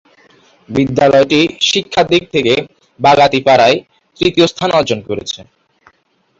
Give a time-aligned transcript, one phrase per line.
[0.69, 1.39] বিদ্যালয়টি
[1.69, 2.53] শিক্ষা দিক থেকে
[2.99, 3.77] বাগাতিপাড়ায়
[4.19, 5.39] তৃতীয় স্থান অর্জন করেছে